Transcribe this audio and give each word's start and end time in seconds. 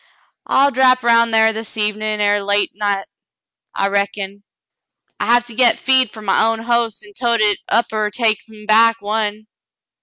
"I'll 0.47 0.71
drap 0.71 1.03
'round 1.03 1.31
thar 1.31 1.53
this 1.53 1.77
evenin' 1.77 2.21
er 2.21 2.41
late 2.41 2.71
night, 2.73 3.05
I 3.75 3.89
reckon. 3.89 4.41
I 5.19 5.27
have 5.27 5.45
to 5.45 5.53
get 5.53 5.77
feed 5.77 6.09
fer 6.09 6.23
my 6.23 6.43
own 6.47 6.57
hoss 6.57 7.03
an' 7.03 7.13
tote 7.13 7.39
hit 7.41 7.59
up 7.69 7.93
er 7.93 8.09
take 8.09 8.39
him 8.47 8.65
back— 8.65 8.99
one. 8.99 9.45